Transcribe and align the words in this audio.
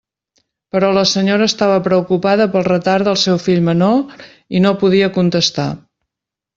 Però 0.75 0.87
la 0.97 1.03
senyora 1.09 1.49
estava 1.49 1.75
preocupada 1.89 2.49
pel 2.55 2.67
retard 2.71 3.11
del 3.11 3.21
seu 3.27 3.41
fill 3.47 3.63
menor 3.71 4.27
i 4.61 4.67
no 4.69 4.77
podia 4.85 5.15
contestar. 5.23 5.73